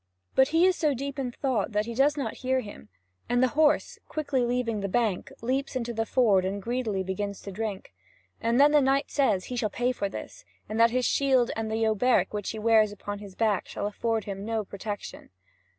But 0.33 0.47
he 0.47 0.65
is 0.65 0.75
so 0.75 0.95
deep 0.95 1.19
in 1.19 1.29
thought 1.31 1.73
that 1.73 1.85
he 1.85 1.93
does 1.93 2.17
not 2.17 2.37
hear 2.37 2.61
him. 2.61 2.89
And 3.29 3.43
the 3.43 3.49
horse, 3.49 3.99
quickly 4.07 4.41
leaving 4.43 4.79
the 4.79 4.89
bank, 4.89 5.31
leaps 5.43 5.75
into 5.75 5.93
the 5.93 6.07
ford 6.07 6.43
and 6.43 6.59
greedily 6.59 7.03
begins 7.03 7.39
to 7.41 7.51
drink. 7.51 7.93
And 8.41 8.59
the 8.59 8.67
knight 8.81 9.11
says 9.11 9.45
he 9.45 9.55
shall 9.55 9.69
pay 9.69 9.91
for 9.91 10.09
this, 10.09 10.43
that 10.67 10.89
his 10.89 11.05
shield 11.05 11.51
and 11.55 11.69
the 11.69 11.83
hauberk 11.83 12.29
he 12.47 12.57
wears 12.57 12.91
upon 12.91 13.19
his 13.19 13.35
back 13.35 13.67
shall 13.67 13.85
afford 13.85 14.23
him 14.23 14.43
no 14.43 14.65
protection. 14.65 15.29